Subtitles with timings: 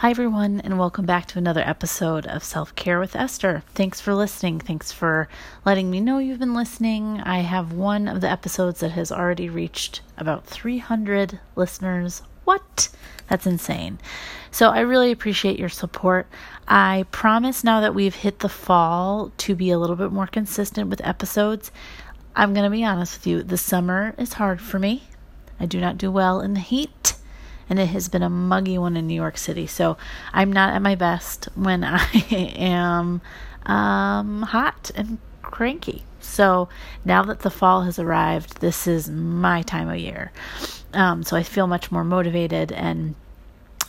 [0.00, 3.62] Hi, everyone, and welcome back to another episode of Self Care with Esther.
[3.74, 4.58] Thanks for listening.
[4.58, 5.28] Thanks for
[5.66, 7.20] letting me know you've been listening.
[7.20, 12.22] I have one of the episodes that has already reached about 300 listeners.
[12.44, 12.88] What?
[13.28, 13.98] That's insane.
[14.50, 16.26] So, I really appreciate your support.
[16.66, 20.88] I promise now that we've hit the fall to be a little bit more consistent
[20.88, 21.70] with episodes.
[22.34, 25.10] I'm going to be honest with you, the summer is hard for me.
[25.60, 27.09] I do not do well in the heat
[27.70, 29.66] and it has been a muggy one in New York City.
[29.66, 29.96] So
[30.32, 32.04] I'm not at my best when I
[32.56, 33.22] am
[33.64, 36.02] um, hot and cranky.
[36.20, 36.68] So
[37.04, 40.32] now that the fall has arrived, this is my time of year.
[40.92, 43.14] Um, so I feel much more motivated and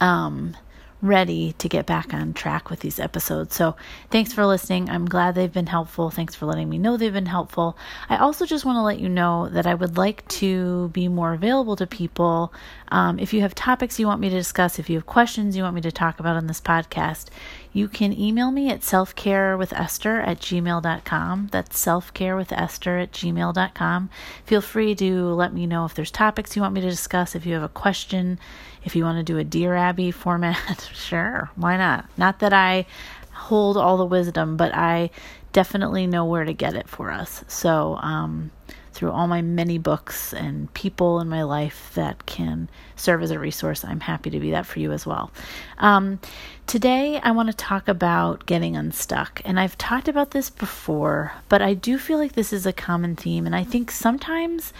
[0.00, 0.56] um,
[1.02, 3.54] ready to get back on track with these episodes.
[3.54, 3.76] So,
[4.10, 4.88] thanks for listening.
[4.88, 6.10] I'm glad they've been helpful.
[6.10, 7.76] Thanks for letting me know they've been helpful.
[8.08, 11.34] I also just want to let you know that I would like to be more
[11.34, 12.52] available to people.
[12.88, 15.62] Um, if you have topics you want me to discuss, if you have questions you
[15.62, 17.26] want me to talk about on this podcast,
[17.72, 21.48] you can email me at selfcarewithesther at gmail.com.
[21.52, 24.10] That's selfcarewithesther at gmail.com.
[24.44, 27.44] Feel free to let me know if there's topics you want me to discuss, if
[27.44, 28.38] you have a question,
[28.86, 30.90] if you want to do a Dear Abby format.
[30.94, 32.08] sure, why not?
[32.16, 32.86] Not that I
[33.32, 35.10] hold all the wisdom, but I
[35.52, 37.44] definitely know where to get it for us.
[37.48, 38.50] So, um,
[38.96, 43.38] through all my many books and people in my life that can serve as a
[43.38, 43.84] resource.
[43.84, 45.30] I'm happy to be that for you as well.
[45.76, 46.18] Um,
[46.66, 49.42] today, I want to talk about getting unstuck.
[49.44, 53.16] And I've talked about this before, but I do feel like this is a common
[53.16, 53.44] theme.
[53.44, 54.72] And I think sometimes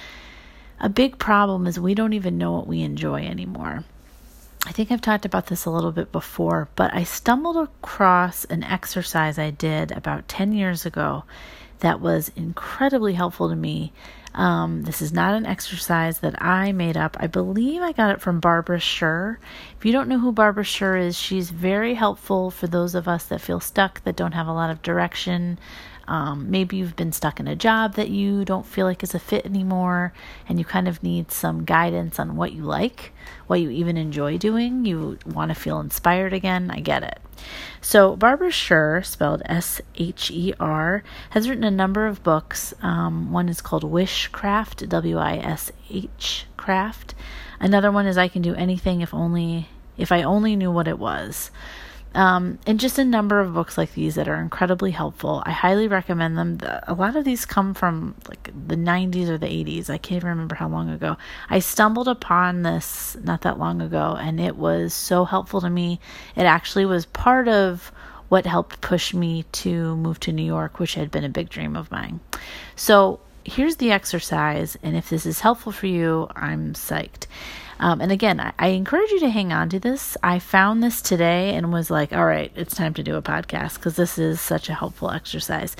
[0.81, 3.85] a big problem is we don't even know what we enjoy anymore.
[4.67, 8.65] I think I've talked about this a little bit before, but I stumbled across an
[8.65, 11.23] exercise I did about 10 years ago
[11.79, 13.93] that was incredibly helpful to me.
[14.35, 17.17] Um, this is not an exercise that I made up.
[17.21, 19.39] I believe I got it from Barbara Sher.
[19.79, 23.25] If you don't know who Barbara Sher is, she's very helpful for those of us
[23.27, 25.59] that feel stuck, that don't have a lot of direction.
[26.09, 29.19] Um, maybe you've been stuck in a job that you don't feel like is a
[29.19, 30.13] fit anymore,
[30.49, 33.13] and you kind of need some guidance on what you like,
[33.47, 34.85] what you even enjoy doing.
[34.85, 36.71] You want to feel inspired again.
[36.71, 37.19] I get it.
[37.81, 42.73] So, Barbara Sher, spelled S H E R, has written a number of books.
[42.83, 47.15] Um, one is called Wishcraft, W I S H Craft.
[47.61, 50.99] Another one is I Can Do Anything If Only If I Only Knew What It
[50.99, 51.51] Was.
[52.17, 55.43] Um, and just a number of books like these that are incredibly helpful.
[55.45, 56.59] I highly recommend them.
[56.89, 59.91] A lot of these come from like the 90s or the 80s.
[59.91, 61.19] I can't remember how long ago.
[61.51, 66.01] I stumbled upon this not that long ago, and it was so helpful to me.
[66.35, 67.93] It actually was part of
[68.31, 71.77] what helped push me to move to New York, which had been a big dream
[71.77, 72.21] of mine.
[72.77, 77.27] So here's the exercise, and if this is helpful for you, I'm psyched.
[77.79, 80.17] Um, and again, I, I, encourage you to hang on to this.
[80.23, 83.75] I found this today and was like, all right, it's time to do a podcast
[83.75, 85.77] because this is such a helpful exercise.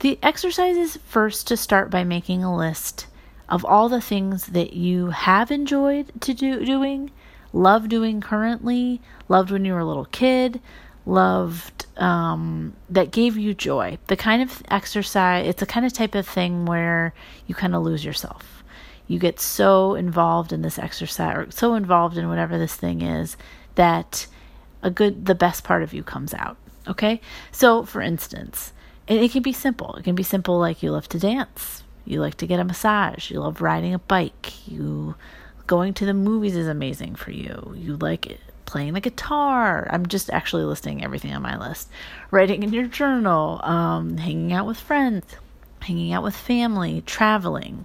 [0.00, 3.06] The exercise is first to start by making a list
[3.48, 7.10] of all the things that you have enjoyed to do doing,
[7.52, 10.60] love doing currently, loved when you were a little kid,
[11.04, 13.98] loved um, that gave you joy.
[14.06, 17.12] The kind of exercise, it's a kind of type of thing where
[17.48, 18.61] you kind of lose yourself
[19.06, 23.36] you get so involved in this exercise or so involved in whatever this thing is
[23.74, 24.26] that
[24.82, 27.20] a good the best part of you comes out okay?
[27.50, 28.72] So for instance
[29.06, 29.94] it, it can be simple.
[29.96, 31.82] It can be simple like you love to dance.
[32.04, 33.30] You like to get a massage.
[33.30, 34.68] You love riding a bike.
[34.68, 35.14] You
[35.66, 37.74] going to the movies is amazing for you.
[37.76, 39.88] You like it, playing the guitar.
[39.90, 41.88] I'm just actually listing everything on my list.
[42.30, 45.24] Writing in your journal um, hanging out with friends
[45.82, 47.84] hanging out with family traveling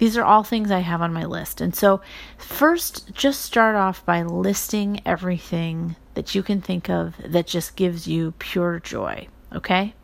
[0.00, 1.60] these are all things I have on my list.
[1.60, 2.00] And so,
[2.38, 8.08] first, just start off by listing everything that you can think of that just gives
[8.08, 9.28] you pure joy.
[9.54, 9.94] Okay?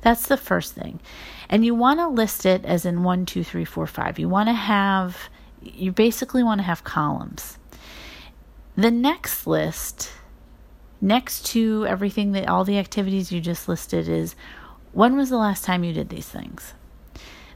[0.00, 1.00] That's the first thing.
[1.50, 4.18] And you want to list it as in one, two, three, four, five.
[4.18, 5.28] You want to have,
[5.60, 7.58] you basically want to have columns.
[8.74, 10.12] The next list,
[10.98, 14.34] next to everything that all the activities you just listed, is
[14.92, 16.72] when was the last time you did these things?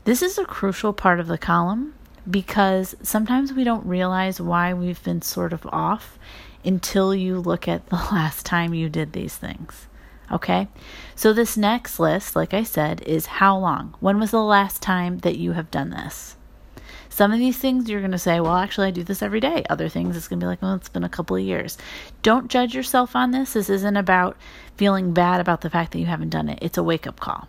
[0.06, 1.93] This is a crucial part of the column
[2.31, 6.17] because sometimes we don't realize why we've been sort of off
[6.64, 9.88] until you look at the last time you did these things.
[10.31, 10.69] Okay?
[11.17, 13.97] So, this next list, like I said, is how long?
[13.99, 16.37] When was the last time that you have done this?
[17.09, 19.64] Some of these things you're going to say, well, actually, I do this every day.
[19.69, 21.79] Other things, it's going to be like, well, it's been a couple of years.
[22.23, 23.55] Don't judge yourself on this.
[23.55, 24.37] This isn't about
[24.76, 27.49] feeling bad about the fact that you haven't done it, it's a wake up call.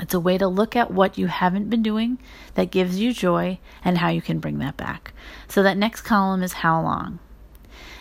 [0.00, 2.18] It's a way to look at what you haven't been doing
[2.54, 5.12] that gives you joy and how you can bring that back.
[5.48, 7.18] So that next column is how long.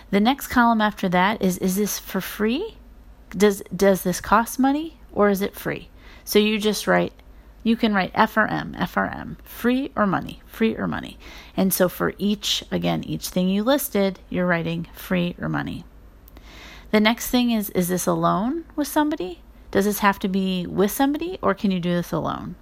[0.09, 2.77] The next column after that is is this for free?
[3.31, 5.89] Does does this cost money or is it free?
[6.23, 7.13] So you just write
[7.63, 11.17] you can write F or M, F or M, free or money, free or money.
[11.57, 15.83] And so for each, again, each thing you listed, you're writing free or money.
[16.91, 19.41] The next thing is is this alone with somebody?
[19.72, 22.56] Does this have to be with somebody or can you do this alone?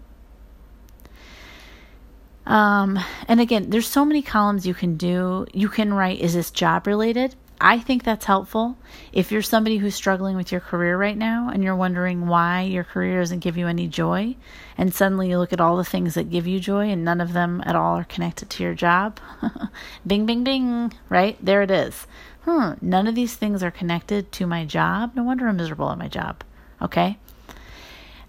[2.45, 5.45] Um, and again, there's so many columns you can do.
[5.53, 7.35] You can write, is this job related?
[7.59, 8.77] I think that's helpful.
[9.13, 12.83] If you're somebody who's struggling with your career right now and you're wondering why your
[12.83, 14.35] career doesn't give you any joy,
[14.77, 17.33] and suddenly you look at all the things that give you joy and none of
[17.33, 19.19] them at all are connected to your job,
[20.07, 21.37] bing, bing, bing, right?
[21.43, 22.07] There it is.
[22.41, 25.13] Hmm, none of these things are connected to my job.
[25.15, 26.43] No wonder I'm miserable at my job.
[26.81, 27.17] Okay?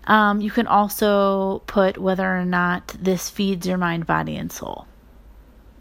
[0.07, 4.87] Um, you can also put whether or not this feeds your mind, body, and soul.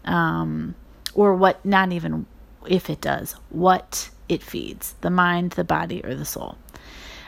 [0.04, 0.74] Um,
[1.14, 2.26] or what, not even
[2.66, 6.56] if it does, what it feeds the mind, the body, or the soul.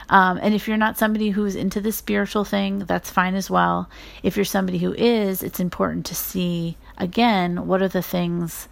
[0.09, 3.89] Um, and if you're not somebody who's into the spiritual thing, that's fine as well.
[4.23, 8.67] If you're somebody who is, it's important to see again what are the things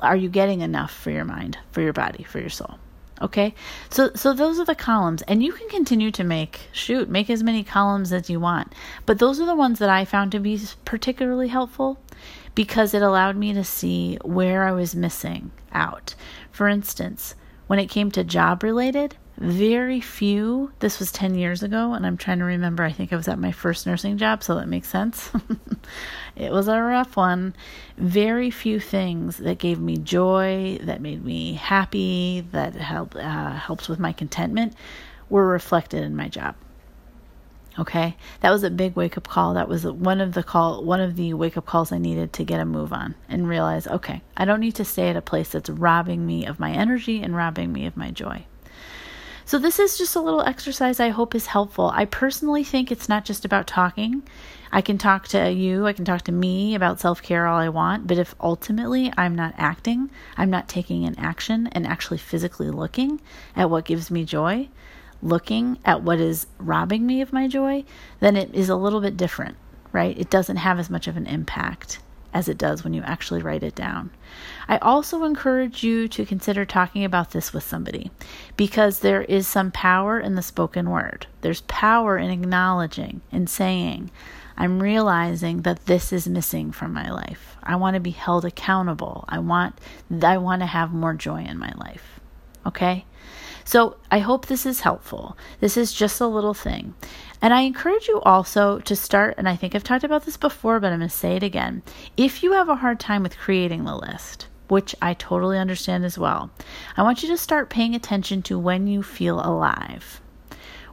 [0.00, 2.78] are you getting enough for your mind, for your body, for your soul?
[3.20, 3.54] Okay,
[3.90, 7.42] so so those are the columns, and you can continue to make shoot make as
[7.42, 8.72] many columns as you want,
[9.06, 11.98] but those are the ones that I found to be particularly helpful
[12.54, 16.14] because it allowed me to see where I was missing out.
[16.50, 17.34] For instance,
[17.66, 22.16] when it came to job related, very few, this was 10 years ago, and I'm
[22.16, 24.88] trying to remember, I think I was at my first nursing job, so that makes
[24.88, 25.30] sense.
[26.36, 27.54] it was a rough one.
[27.96, 33.88] Very few things that gave me joy, that made me happy, that helped uh, helps
[33.88, 34.74] with my contentment
[35.30, 36.56] were reflected in my job.
[37.78, 39.54] Okay, that was a big wake up call.
[39.54, 42.44] That was one of the call, one of the wake up calls I needed to
[42.44, 45.50] get a move on and realize, okay, I don't need to stay at a place
[45.50, 48.44] that's robbing me of my energy and robbing me of my joy.
[49.48, 51.90] So, this is just a little exercise I hope is helpful.
[51.94, 54.22] I personally think it's not just about talking.
[54.70, 57.70] I can talk to you, I can talk to me about self care all I
[57.70, 62.68] want, but if ultimately I'm not acting, I'm not taking an action and actually physically
[62.68, 63.22] looking
[63.56, 64.68] at what gives me joy,
[65.22, 67.84] looking at what is robbing me of my joy,
[68.20, 69.56] then it is a little bit different,
[69.92, 70.14] right?
[70.18, 72.00] It doesn't have as much of an impact
[72.32, 74.10] as it does when you actually write it down.
[74.68, 78.10] I also encourage you to consider talking about this with somebody
[78.56, 81.26] because there is some power in the spoken word.
[81.40, 84.10] There's power in acknowledging and saying,
[84.56, 87.56] I'm realizing that this is missing from my life.
[87.62, 89.24] I want to be held accountable.
[89.28, 89.78] I want
[90.22, 92.18] I want to have more joy in my life.
[92.66, 93.04] Okay?
[93.68, 95.36] So, I hope this is helpful.
[95.60, 96.94] This is just a little thing.
[97.42, 100.80] And I encourage you also to start, and I think I've talked about this before,
[100.80, 101.82] but I'm going to say it again.
[102.16, 106.16] If you have a hard time with creating the list, which I totally understand as
[106.16, 106.50] well,
[106.96, 110.22] I want you to start paying attention to when you feel alive.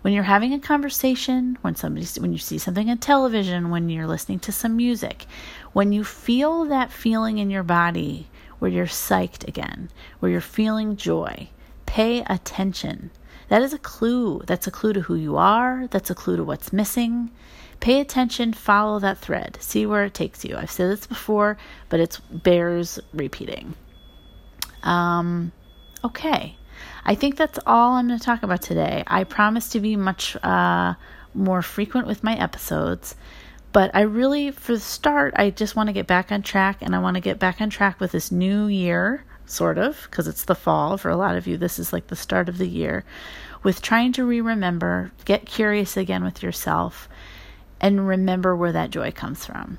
[0.01, 4.05] When you're having a conversation, when somebody when you see something on television, when you're
[4.05, 5.27] listening to some music,
[5.71, 8.27] when you feel that feeling in your body
[8.59, 9.89] where you're psyched again,
[10.19, 11.47] where you're feeling joy,
[11.95, 13.09] pay attention
[13.47, 14.41] that is a clue.
[14.47, 15.87] That's a clue to who you are.
[15.91, 17.31] That's a clue to what's missing.
[17.79, 20.55] Pay attention, follow that thread, see where it takes you.
[20.57, 21.57] I've said this before,
[21.89, 23.75] but it bears repeating.
[24.81, 25.51] Um,
[26.03, 26.57] okay,
[27.03, 29.03] I think that's all I'm going to talk about today.
[29.05, 30.95] I promise to be much uh,
[31.33, 33.15] more frequent with my episodes,
[33.73, 36.95] but I really, for the start, I just want to get back on track, and
[36.95, 40.45] I want to get back on track with this new year sort of, because it's
[40.45, 40.97] the fall.
[40.97, 43.03] For a lot of you, this is like the start of the year,
[43.63, 47.09] with trying to re remember, get curious again with yourself,
[47.79, 49.77] and remember where that joy comes from.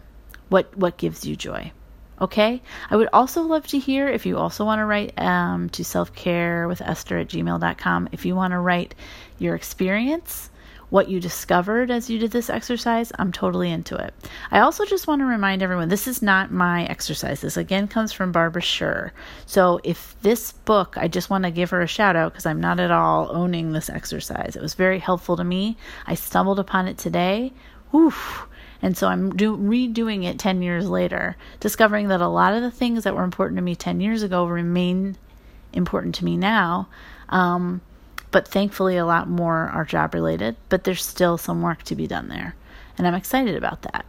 [0.49, 1.73] What, what gives you joy?
[2.21, 2.63] Okay.
[2.91, 6.67] I would also love to hear if you also want to write um, to selfcare
[6.67, 8.09] with Esther at gmail.com.
[8.13, 8.95] If you want to write
[9.39, 10.51] your experience,
[10.91, 14.15] what you discovered as you did this exercise, I'm totally into it.
[14.51, 17.41] I also just want to remind everyone this is not my exercise.
[17.41, 19.13] This again comes from Barbara Sher.
[19.47, 22.61] So if this book, I just want to give her a shout out because I'm
[22.61, 24.55] not at all owning this exercise.
[24.55, 25.77] It was very helpful to me.
[26.07, 27.53] I stumbled upon it today.
[27.95, 28.47] Oof.
[28.83, 32.71] And so I'm do, redoing it 10 years later, discovering that a lot of the
[32.71, 35.17] things that were important to me 10 years ago remain
[35.73, 36.89] important to me now.
[37.29, 37.81] Um,
[38.31, 42.07] but thankfully, a lot more are job related, but there's still some work to be
[42.07, 42.55] done there.
[42.99, 44.07] And I'm excited about that.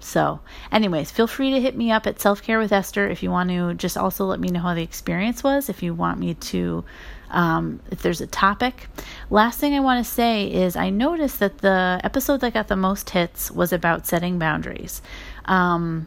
[0.00, 3.30] So, anyways, feel free to hit me up at Self Care with Esther if you
[3.30, 6.34] want to just also let me know how the experience was, if you want me
[6.34, 6.84] to,
[7.30, 8.88] um, if there's a topic.
[9.28, 12.76] Last thing I want to say is I noticed that the episode that got the
[12.76, 15.02] most hits was about setting boundaries.
[15.46, 16.06] Um,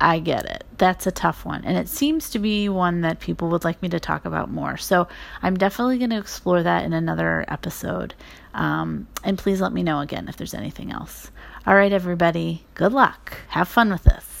[0.00, 0.64] I get it.
[0.78, 1.64] That's a tough one.
[1.64, 4.76] And it seems to be one that people would like me to talk about more.
[4.76, 5.08] So
[5.42, 8.14] I'm definitely going to explore that in another episode.
[8.54, 11.30] Um, and please let me know again if there's anything else.
[11.66, 13.38] All right, everybody, good luck.
[13.48, 14.35] Have fun with this.